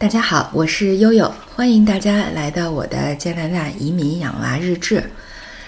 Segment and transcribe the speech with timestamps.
[0.00, 5.04] 大家好，我是悠悠，欢迎大家来到我的加拿大移民养娃日志。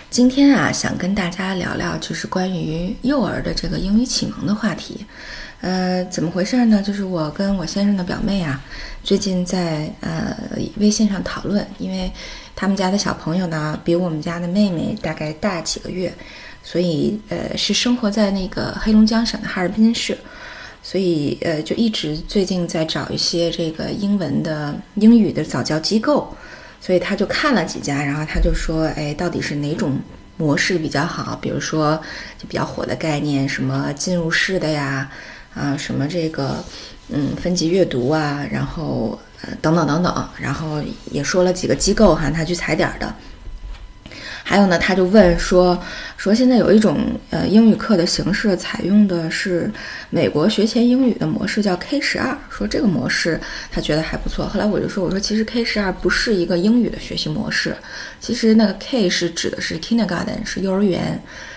[0.08, 5.04] 今天啊，想跟大家聊聊就是关于幼儿的这个英语启蒙的话题。
[5.60, 6.82] 呃，怎么回事呢？
[6.82, 8.58] 就是我跟我先生的表妹啊，
[9.04, 10.34] 最近在呃
[10.78, 12.10] 微信上讨论，因为
[12.56, 16.10] 他们家的小朋友呢比我们家的妹妹大概大几个月，
[16.62, 20.16] 所以呃是生活在那个黑龙江省的哈尔滨市。
[20.82, 26.36] 所以，呃，就一直最近在找一些这个英文的英语的早教机构，
[26.80, 29.96] 所以他就看了几家，然后他就说，哎，到底是哪种
[30.36, 31.38] 模式比较好？
[31.40, 31.96] 比如说，
[32.36, 35.08] 就比较火的概念，什么进入式的呀，
[35.54, 36.64] 啊，什么这个，
[37.10, 43.14] 嗯，分级阅读啊，然后呃，等等等等，然后也说了几个机构哈，他去踩点儿的。
[44.44, 45.80] 还有呢，他就问说
[46.16, 46.98] 说现在有一种
[47.30, 49.70] 呃英语课的形式，采用的是
[50.10, 52.36] 美国学前英语的模式，叫 K 十二。
[52.50, 54.46] 说这个模式他觉得还不错。
[54.46, 57.74] 后来我就说，我说其实 K 十二不是一个英语的学习模式，
[58.20, 61.00] 其实那个 K 是指的是 Kindergarten，是幼儿园；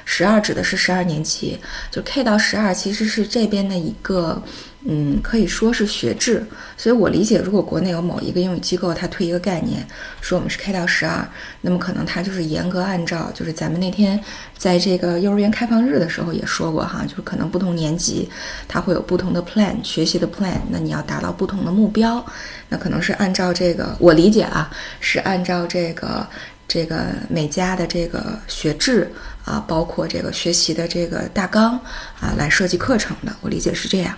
[0.06, 1.60] 十二指的是十二年级，
[1.92, 4.42] 就 K 到十二其实是这边的一个。
[4.88, 6.46] 嗯，可以说是学制，
[6.78, 9.84] 所以我理解，如果国内有某一个英语机构，它推一个概念，
[10.22, 11.28] 说我们是 K 到十二，
[11.62, 14.24] 那么可能它就是严格按照，就是咱们那天
[14.56, 18.30] 在这个幼儿园开放日的时候也说过哈，就是可能不同年级
[18.68, 22.24] 它会有不同的 plan 学习的 plan，那你要达到不同的目标，
[22.70, 26.28] 那可能是按照这个，我理解啊，是按照这个
[26.68, 29.12] 这个每家的这个学制
[29.44, 31.72] 啊，包括这个学习的这个大纲
[32.20, 34.16] 啊来设计课程的，我理解是这样。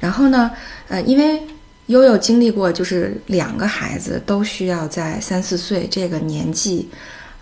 [0.00, 0.50] 然后呢，
[0.88, 1.42] 呃，因为
[1.86, 6.88] 悠悠经历过，就是两个孩子都需要在三四岁这个年纪，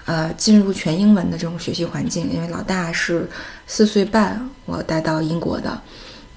[0.04, 2.30] 呃，进入全英文的这种学习环境。
[2.32, 3.28] 因为老大是
[3.66, 5.80] 四岁半，我带到英国的，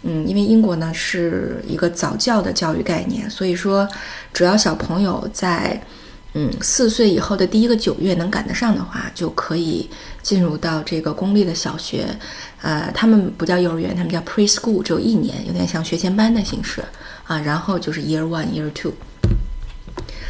[0.03, 3.87] 嗯，因为英国呢是一个早教的教育概念，所以说，
[4.33, 5.81] 只要小朋友在。
[6.39, 9.89] 嗯，四岁以后的第一个九月能赶得上的话，就可以
[10.21, 12.05] 进入到这个公立的小学。
[12.61, 16.83] 呃，他们不叫幼儿园，他们叫 preschool，只有一年，有点像学前班的形式
[17.25, 17.39] 啊。
[17.39, 18.93] 然后就是 year one、year two。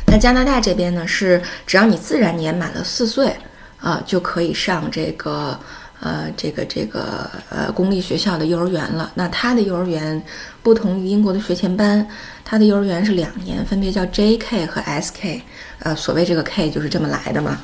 [0.06, 3.36] 那加拿大这边呢，是只要你自然年满了四岁
[3.78, 5.60] 啊，就可以上这个
[6.00, 9.12] 呃这个这个呃公立学校的幼儿园了。
[9.16, 10.22] 那他的幼儿园
[10.62, 12.08] 不同于英国的学前班，
[12.46, 15.42] 他的幼儿园是两年，分别叫 JK 和 SK。
[15.80, 17.60] 呃，所谓这个 K 就是这么来的嘛，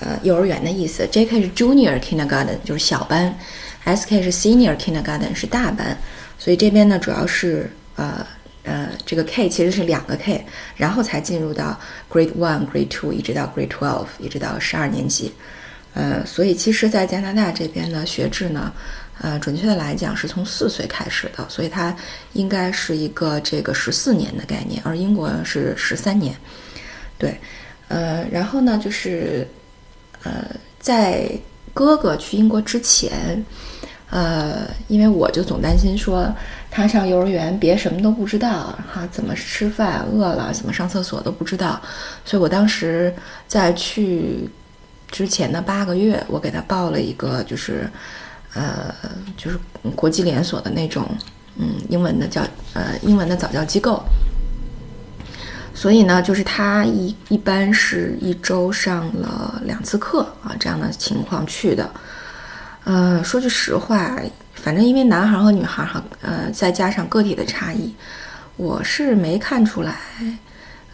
[0.00, 1.06] 呃，幼儿园的意思。
[1.10, 3.34] JK 是 Junior Kindergarten，就是小班
[3.86, 5.96] ；SK 是 Senior Kindergarten，是大班。
[6.38, 8.26] 所以这边呢，主要是呃
[8.64, 10.44] 呃，这个 K 其实是两个 K，
[10.76, 11.78] 然后才进入到
[12.12, 15.32] Grade One、Grade Two，一直到 Grade Twelve，一直到十二年级。
[15.94, 18.72] 呃，所以其实，在加拿大这边的学制呢，
[19.20, 21.94] 呃，准确的来讲是从四岁开始的，所以它
[22.32, 26.34] 应该是一个这个十四年的概念，而英国是十三年。
[27.16, 27.38] 对，
[27.86, 29.46] 呃，然后呢，就是，
[30.24, 30.44] 呃，
[30.80, 31.30] 在
[31.72, 33.40] 哥哥去英国之前，
[34.10, 36.28] 呃，因为我就总担心说
[36.70, 41.80] 他上幼儿园别什么都不知道哈，怎么吃饭饿了怎么上厕所都不知道，
[42.24, 43.14] 所以我当时
[43.46, 44.50] 在去
[45.14, 47.88] 之前的八个月，我给他报了一个就是，
[48.52, 48.92] 呃，
[49.36, 49.56] 就是
[49.94, 51.06] 国际连锁的那种，
[51.56, 52.42] 嗯，英文的教
[52.72, 54.02] 呃英文的早教机构。
[55.72, 61.88] 所以呢，就是他一一般是一周上了两次课啊，这样的情况去的。
[62.82, 64.18] 呃，说句实话，
[64.52, 67.94] 反正因为男孩和女孩哈，呃，再加上个体的差异，
[68.56, 69.96] 我是没看出来，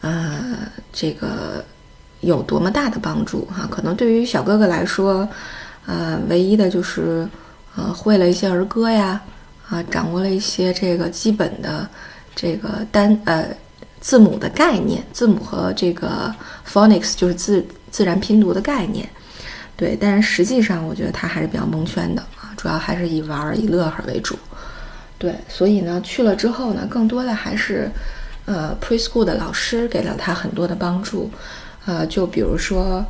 [0.03, 0.59] 呃，
[0.92, 1.64] 这个
[2.20, 3.69] 有多么大的帮助哈。
[3.70, 5.28] 可能对于小哥哥来说，
[5.86, 7.28] 呃，唯一的就是
[7.76, 9.20] 呃，会了一些儿歌呀，
[9.69, 11.88] 啊，掌握了一些这个基本的
[12.34, 13.47] 这个单呃。
[14.03, 16.34] 字母的概念，字母和这个
[16.66, 19.06] phonics 就是自自然拼读的概念，
[19.76, 24.38] 对，但是实际上我觉得他还是比较蒙圈的啊，主要还是以玩儿以乐呵为主，
[25.19, 27.91] 对，所以呢去了之后呢，更多的还是
[28.47, 31.30] 呃 preschool 的老师给了他很多的帮助，
[31.86, 33.04] 呃，就比如说，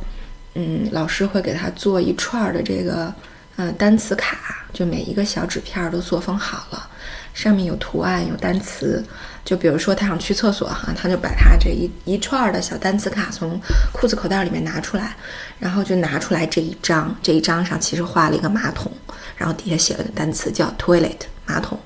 [0.55, 3.13] 嗯，老师会给他做一串的这个
[3.55, 6.89] 呃单词卡，就每一个小纸片都作封好了，
[7.33, 9.03] 上面有图案有单词。
[9.43, 13.59] 就比如说他想去厕所哈，他就把他这一一串的小单词卡从
[13.91, 15.15] 裤子口袋里面拿出来，
[15.57, 18.91] 然后就拿出来这一张，这一张上其实画了一个马桶，
[19.35, 21.77] 然后底下写了个单词叫 toilet 马桶，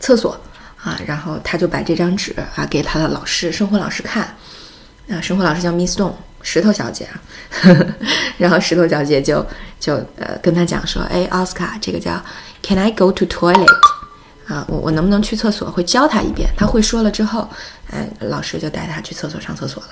[0.00, 0.40] 厕所
[0.82, 4.34] 啊，然后他就把这张纸啊给他的老师生活老师看，
[5.12, 7.20] 啊，生活老师叫 Miss Stone 石头小姐啊，
[8.38, 9.44] 然后石头小姐就
[9.78, 12.20] 就呃跟他讲说，哎，奥斯卡这个叫
[12.62, 13.68] Can I go to toilet？
[14.48, 15.70] 啊，我我能不能去厕所？
[15.70, 17.48] 会教他一遍，他会说了之后，
[17.90, 19.90] 哎，老师就带他去厕所上厕所了，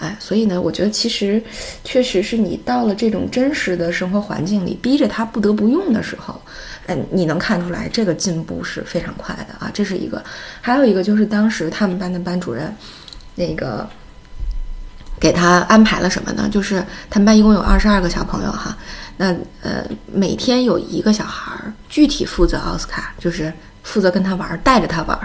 [0.00, 1.42] 哎，所以呢，我觉得其实
[1.84, 6.40] 确实是你到了这种真实的生活环境里，逼着他不得不用的时候，
[6.86, 10.22] 嗯，你能看出来这个进步是非常快的啊，这是一个，
[10.60, 12.74] 还有一个就是当时他们班的班主任，
[13.36, 13.88] 那个
[15.20, 16.48] 给他安排了什么呢？
[16.50, 18.76] 就是他们班一共有二十二个小朋友哈，
[19.16, 23.52] 那呃每天有一个小孩儿具体负责奥斯卡，就是。
[23.84, 25.18] 负责跟他玩，带着他玩，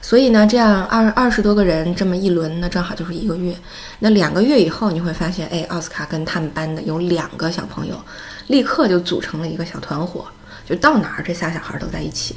[0.00, 3.52] 所以呢，这样二二十多个人这么一轮，那正好就是一个月。
[3.98, 8.00] 那两个月以后，你会发现，哎，奥斯卡跟他们班的有两个小朋友，
[8.46, 10.24] 立刻就组成了一个小团伙，
[10.64, 12.36] 就到哪儿这仨小孩都在一起，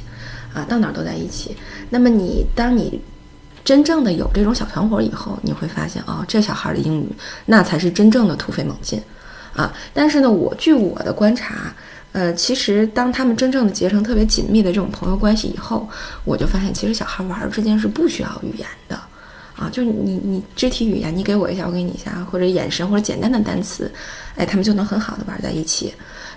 [0.52, 1.56] 啊，到哪儿都在一起。
[1.88, 3.00] 那么你当你
[3.64, 7.08] 真正的有这种小团伙以后，你会发现，哦，这小孩的英语
[7.46, 9.02] 那才是真正的突飞猛进，
[9.54, 9.72] 啊。
[9.92, 11.72] 但是呢，我据我的观察。
[12.12, 15.88] 呃，其实当他们真正的结成特别紧密的这种朋友关系以后，
[16.24, 18.94] 我就发现，其实小孩玩之间是不需要语言的，
[19.56, 23.92] 啊，就是你你肢体语言，你给我一下，我给你一下，或者眼神或者简单的单词，
[24.36, 25.92] 哎，他们就能很好的玩在一起。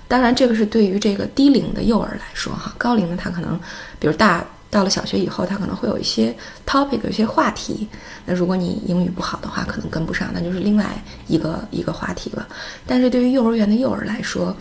[0.07, 3.59] 当然，这个是对于这个低龄的幼儿来说哈，高龄的他可能，
[3.99, 4.43] 比如大
[4.77, 6.31] 到了小学以后，他可能会有一些
[6.63, 7.87] topic，有一些话题。
[8.27, 10.85] 那如果你英语不好的话，可能跟不上，那就是另外
[11.25, 12.47] 一个一个话题了。
[12.85, 14.55] 但是对于幼儿园的幼儿来说，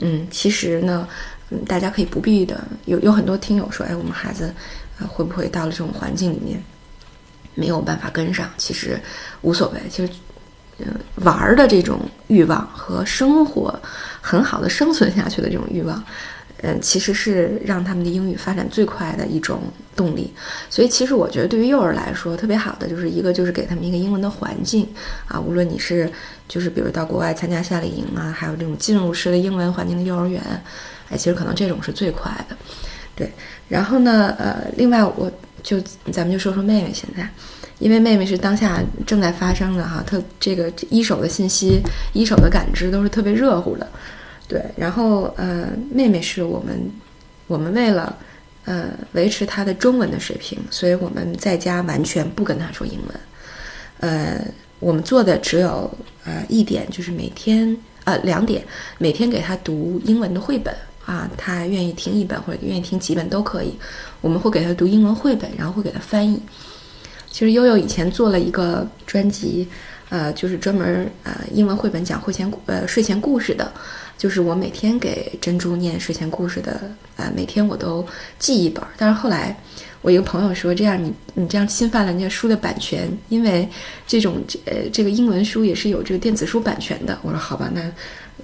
[0.00, 1.08] 嗯，其实呢，
[1.48, 2.62] 嗯，大家可以不必的。
[2.84, 4.52] 有有很多听友说，哎，我们孩子，
[4.98, 6.62] 呃，会不会到了这种环境里面，
[7.54, 8.50] 没有办法跟上？
[8.58, 9.00] 其实
[9.40, 9.80] 无所谓。
[9.88, 10.12] 其实，
[10.76, 10.86] 嗯，
[11.24, 13.74] 玩的这种欲望和生活
[14.20, 16.04] 很好的生存下去的这种欲望。
[16.66, 19.60] 嗯，其实是让他们的英语发展最快的一种
[19.94, 20.32] 动力。
[20.70, 24.88] 所以，其实我觉得对于幼儿来说，特别好的就是一个就是给他们一个英文的环境
[25.28, 25.38] 啊。
[25.38, 26.10] 无论你是
[26.48, 30.40] 就是比如到国外参加夏令营啊，还有这种进入式的英文环境的幼儿园，
[31.10, 32.56] 哎，其实可能这种是最快的。
[33.14, 33.30] 对，
[33.68, 35.30] 然后呢，呃，另外我
[35.62, 35.78] 就
[36.10, 37.28] 咱们就说说妹妹现在，
[37.78, 41.82] 因为妹妹是当下正在发生的哈，特这个一手的信息、
[42.14, 43.86] 一手的感知都是特别热乎的。
[44.46, 46.78] 对，然后呃，妹妹是我们，
[47.46, 48.14] 我们为了
[48.66, 53.20] 呃维持她的中文的水平，所以我们在家完全不跟她说英文。
[54.00, 54.44] 呃，
[54.80, 55.90] 我们做的只有
[56.24, 57.74] 呃一点，就是每天
[58.04, 58.62] 呃两点，
[58.98, 60.74] 每天给她读英文的绘本
[61.06, 63.74] 啊，她愿意听一本或者愿意听几本都可以。
[64.20, 66.38] 我们会给她读英文绘本，然后会给她翻译。
[67.30, 69.66] 其实悠悠以前做了一个专辑，
[70.14, 73.72] 呃，就是专门呃英文绘本讲会前呃睡前故事的。
[74.16, 76.80] 就是我每天给珍珠念睡前故事的，
[77.16, 78.06] 呃，每天我都
[78.38, 78.82] 记一本。
[78.96, 79.58] 但是后来，
[80.02, 83.68] 我一个朋友说，这样你你这样侵犯了人家书的版权，因为
[84.06, 87.18] 这种呃这个英文书也是有这个电子书版权的。
[87.22, 87.82] 我说好吧，那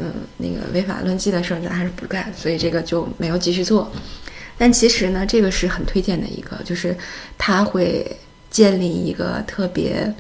[0.01, 3.89] 嗯那个违法乱纪的事儿咱还是不干，所以这个就没有继续做。
[4.59, 6.97] 但其实呢，这个是很推荐的一个，就是
[7.39, 8.05] 他会
[8.51, 10.13] 建立一个特别，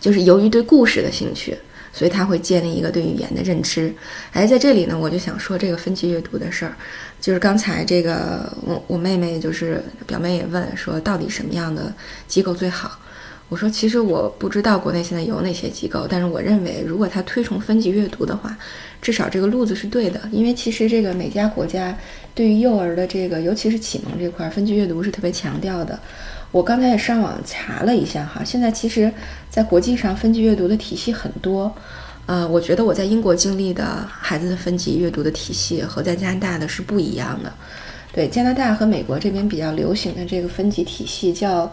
[0.00, 1.56] 就是由于对故事的兴趣。
[1.92, 3.90] 所以他会建立一个对语言的认知。
[4.32, 6.76] 哎，在这里呢，我就想说这个分级阅读的事儿，
[7.22, 11.90] 就是刚才这个我我妹妹就是表妹也问说，到底什么样的
[12.28, 12.98] 机构最好？
[13.48, 18.54] 我说其实我不知道国内现在有哪些机构，但是我认为如果他推崇分级阅读的话，
[19.00, 20.20] 至少这个路子是对的。
[20.30, 21.96] 因为其实这个每家国家
[22.34, 25.98] 对于幼儿的这个，尤其是启蒙这块分级阅读是特别强调的。
[26.52, 29.12] 我刚才也上网查了一下哈，现在其实，
[29.50, 31.70] 在国际上分级阅读的体系很多，
[32.24, 37.52] 呃，我觉得我在英国经历的孩子的分级阅读的体系和在加拿大的是不一样的。
[38.12, 41.70] 对，加拿大和美国这边比较流行的这个分级体系叫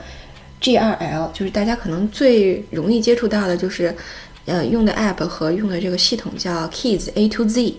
[0.62, 3.96] GRL，就是大家可能最容易接触到的就是，
[4.46, 7.78] 呃，用的 app 和用的这个系统叫 Kids A to Z，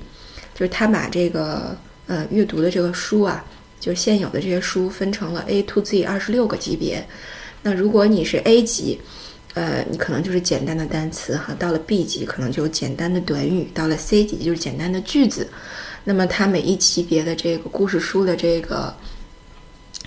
[0.55, 3.45] 就是他把这个呃阅读的这个书啊。
[3.85, 7.07] 就现有的这些书分成了 A to Z 二十六个级别，
[7.61, 8.99] 那如果你是 A 级，
[9.53, 15.47] 呃，你可能就是简单的单词哈；到了 B 级，可能就简单的短语；到了 C 级，就是简单的句子。
[16.03, 18.95] 那么它每一级别的这个故事书的这个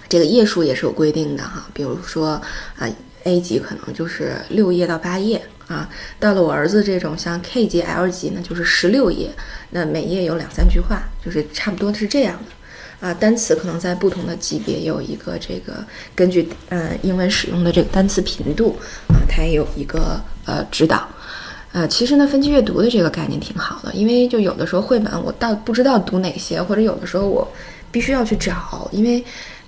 [0.10, 1.68] 这个页数也是有规定的哈。
[1.72, 2.42] 比如说
[2.78, 2.90] 啊
[3.26, 5.88] ，A 级可能就是六页到八页啊；
[6.20, 9.30] 到了我儿子这种像 K 级、L 级呢，就是十六页，
[9.70, 12.57] 那每页有两三句话，就是差不多是这样的。
[13.00, 15.86] 啊，单词可能在不同的级别有一个这个
[16.16, 18.76] 根据嗯英文使用的这个单词频度
[19.10, 21.08] 啊，它也有一个呃指导。
[21.74, 27.48] 呃，其实呢，分级阅读的这个概念挺好的，因为就有的时候绘本我到不知道读哪些，或者有的时候我
[27.92, 29.24] 必须要去找，因为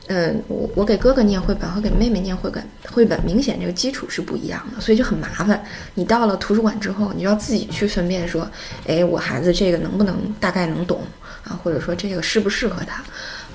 [0.09, 5.63] 嗯，我我给哥哥念绘本和给妹妹念绘本，绘本明显这个基础是不一样的，所以就很麻烦。
[5.93, 8.45] 你到了图书馆之后，你就要自己去分辨说，
[8.85, 11.01] 哎，我孩子这个能不能大概能懂。
[11.45, 13.01] 啊，或者说这个适不适合他，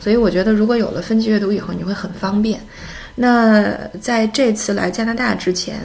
[0.00, 2.58] 所以我觉得如果有了分级阅读以后，你会很方便。
[3.14, 5.78] 那在这次来加拿大之前，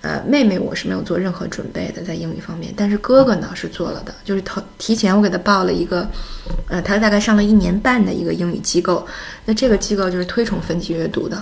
[0.00, 6.08] 呃，妹妹我是没有做任何准备的在英语方面，但是哥哥呢是做了的，就是提提前我给他报了一个，
[6.68, 9.04] 呃，他大概上了一年半的一个英语机构，
[9.44, 11.36] 那这个机构就是推崇分级阅读的，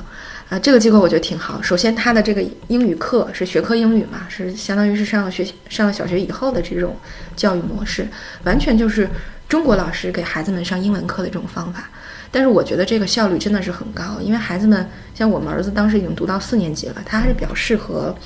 [0.48, 1.60] 啊，这个机构我觉得挺好。
[1.60, 6.96] 首先，他的这个英语课是学科英语嘛，是相当于是上了学上了小学以后的这种
[7.36, 8.08] 教育模式，
[8.44, 9.06] 完全就是
[9.50, 11.90] 中国老师给孩子们上英文课的这种方法。
[12.32, 18.16] 但是我觉得这个效率真的是很高，因为孩子们像我们儿子当时已经读到四年级了，他还是比较适合。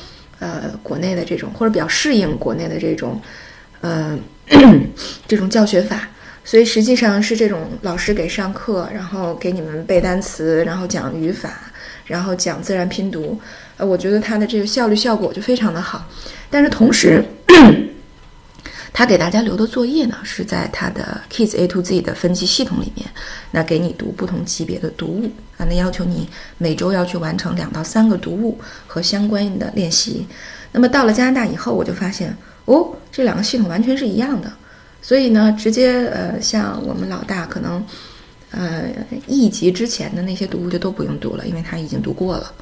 [0.40, 3.20] 呃，国内的这种或者比较适应国内的这种，
[3.80, 4.18] 呃，
[5.28, 6.08] 这种教学法，
[6.44, 11.50] 所以实际上是这种老师给上课，然后给你们背单词，然后讲语法，
[12.04, 13.40] 然后讲自然拼读，
[13.76, 16.04] 呃，我觉得它的这个效率效果就非常的好，
[16.50, 17.24] 但是同时。
[18.92, 23.08] 他给大家留的作业呢，是在他的 Kids A to Z 的分级系统里面，
[23.50, 26.28] 那给你读不同级别的读物啊，那要求你
[26.58, 30.26] 每周要去完成两到三个读物和相关的练习。
[30.72, 34.52] 那么到了加拿大以后，我就发现哦，这两个系统完全是一样的，
[35.00, 37.84] 所以呢，直接呃，像我们老大可能
[38.50, 38.84] 呃
[39.26, 42.52] 一级之前的那些读物就都不用读了，因为他已经读过了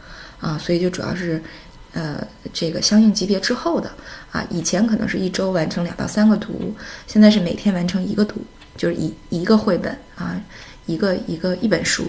[0.41, 1.43] 啊，所以就主要是。
[1.99, 3.90] 呃，这个相应级别之后的
[4.31, 6.73] 啊，以前可能是一周完成两到三个图，
[7.09, 8.40] 现在是每天完成一个图，
[8.76, 10.40] 就是一一个绘本啊，
[10.87, 12.05] 一个一个一本书，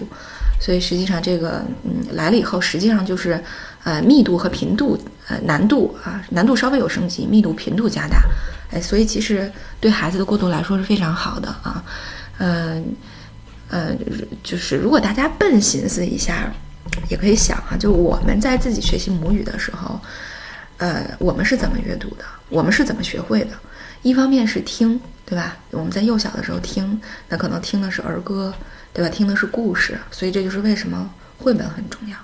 [0.60, 3.42] 所以实际上这个嗯来了以后，实际上就是
[3.82, 8.22] 呃密度和频度呃难度啊难度稍微有升级，密度频度加大，
[8.70, 11.82] 哎，所以其实对孩子的过渡来说是非常好的啊，
[12.38, 12.94] 嗯
[13.70, 13.96] 呃
[14.44, 16.52] 就是如果大家笨寻思一下。
[17.08, 20.00] 也可以想啊，就我们在自己学习母语的时候，
[20.78, 22.24] 呃，我们是怎么阅读的？
[22.48, 23.52] 我们是怎么学会的？
[24.02, 25.56] 一方面是听，对吧？
[25.70, 28.52] 我们在幼小的时候听，那可能听的是儿歌，
[28.92, 29.10] 对吧？
[29.10, 32.16] 听的是故事，所以这就是为什么绘本很重要。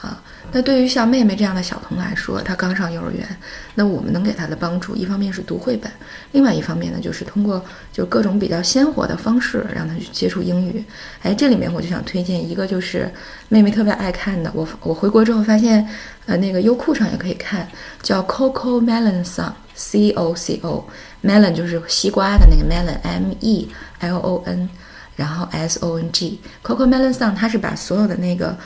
[0.00, 0.22] 啊，
[0.52, 3.26] 那对于像妹妹这样的小童来说，她刚上幼儿园，
[3.74, 5.90] 那我们能给她的帮助，一方面是读绘本，
[6.32, 7.62] 另外一方面呢，就是通过
[7.92, 10.82] 就各种比较鲜活的方式让她去接触英语。
[11.22, 13.12] 哎，这里面我就想推荐一个，就是
[13.48, 15.86] 妹妹特别爱看的，我我回国之后发现，
[16.24, 17.68] 呃，那个优酷上也可以看，
[18.00, 24.70] 叫 Coco Melon Song，C O C O，Melon 就是西瓜的那个 Melon，M E L O N，
[25.16, 28.56] 然后 S O N G，Coco Melon Song，它是把所有的那个。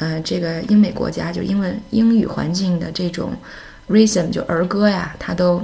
[0.00, 3.36] 嗯，这个英美国家就英文英语环境的这种
[3.86, 5.62] ，reason 就儿歌呀，它都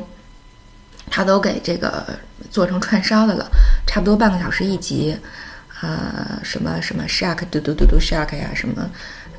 [1.11, 2.05] 它都给这个
[2.51, 3.51] 做成串烧的了，
[3.87, 5.17] 差不多半个小时一集，
[5.81, 8.91] 呃，什么什么 shark 嘟嘟嘟嘟 shark 呀，什么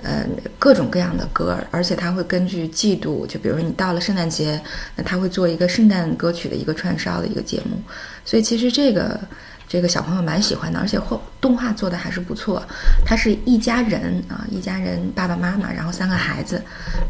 [0.02, 0.26] 呃
[0.58, 4.60] 各种各样的歌，而且它会根据季度，就比如你到了圣诞节，
[4.96, 7.80] 那它会做一个圣诞歌曲的一个串烧的一个节目，
[8.26, 9.20] 所以其实这个。
[9.68, 12.64] 这个小朋友蛮喜欢的，而且后动画做的还是不错。
[13.06, 16.62] 他是一家人啊，一家人爸爸妈妈，然后三个孩子，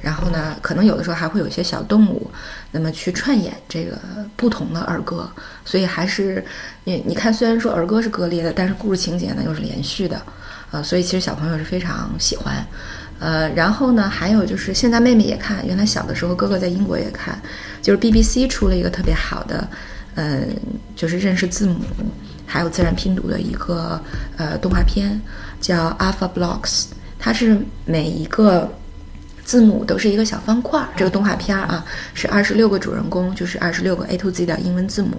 [0.02, 2.30] 然后呢，可能有的时候还会有一些小动物，
[2.72, 3.96] 那么去串演这个
[4.36, 5.30] 不同的儿歌。
[5.64, 6.44] 所以还是
[6.84, 10.20] 你你看，虽然说儿歌是割裂的，但是故事情节呢又是连续的，
[10.72, 12.66] 呃，所以其实小朋友是非常喜欢。
[13.20, 17.40] 呃，然后呢，还有就是现在妹妹也看，原来小的时候哥哥在英国也看，
[17.84, 19.68] 就是 BBC 出了一个特别好的，
[20.16, 20.48] 嗯，
[20.96, 21.80] 就是认识字母。
[22.48, 24.02] 还有自然拼读的一个
[24.38, 25.22] 呃动画片，
[25.60, 26.86] 叫 Alpha Blocks，
[27.20, 28.72] 它是每一个
[29.44, 30.82] 字母都是一个小方块。
[30.96, 35.18] 这个动画片啊是二十六个主人公，就是二十六个 A to Z 的英文字母。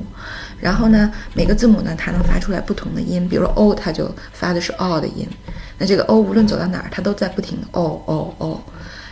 [0.59, 5.29] 然后呢，每个字母呢它能发出来不同的音，比如 O 它就发的是 O 的音。
[5.77, 8.61] 那这个 O 无论走到哪儿，它都在不停的 O O O。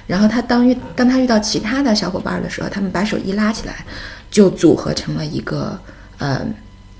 [0.07, 3.85] 然后它当遇当它遇到其他的小伙伴的时候，他们把手一拉起来，
[4.31, 5.79] 就组合成了一个
[6.19, 6.41] 呃。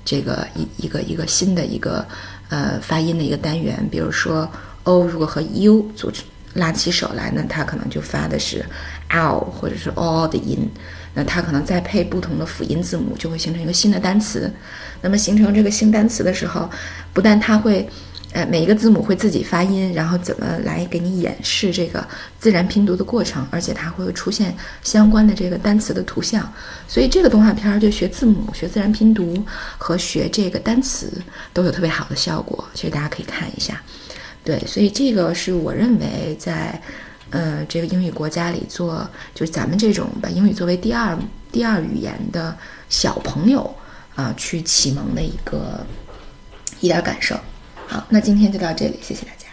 [0.07, 2.07] 这个一一个一个新的一个
[2.47, 4.49] 呃发音的一个单元，比如说
[4.83, 6.23] o 如果和 u 组成
[6.53, 8.65] 拉起手来，那它可能就发的是
[9.09, 10.57] l 或者是 o 的音，
[11.13, 14.49] 那它可能再配不同的辅音字母，就会形成一个新的单词。
[15.01, 16.69] 那么形成这个新单词的时候，
[17.11, 17.85] 不但它会。
[18.33, 22.05] 呃，每一个字母会自己发音，然后怎么来给你演示这个
[22.39, 26.47] 自然拼读的过程，而且它会出现相关的这个单词的图像，
[26.87, 29.41] 所以这个动画片儿就学字母、学自然拼读
[29.77, 31.11] 和学这个单词
[31.53, 32.63] 都有特别好的效果。
[32.73, 33.81] 其实大家可以看一下，
[34.43, 36.79] 对，所以这个是我认为在
[37.29, 41.17] 呃这个英语国家里做，就是咱们这种把英语作为第二
[41.51, 42.55] 第二语言的
[42.89, 43.73] 小朋友
[44.15, 45.83] 啊去启蒙的一个
[46.81, 47.35] 一点感受。
[47.87, 49.46] 好，那今天就到这里，谢谢大家。